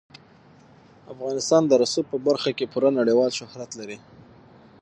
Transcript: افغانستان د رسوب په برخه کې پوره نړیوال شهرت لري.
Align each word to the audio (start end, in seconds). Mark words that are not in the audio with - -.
افغانستان 1.13 1.61
د 1.67 1.71
رسوب 1.81 2.05
په 2.11 2.17
برخه 2.27 2.49
کې 2.57 2.69
پوره 2.71 2.89
نړیوال 2.99 3.31
شهرت 3.39 3.71
لري. 3.79 3.97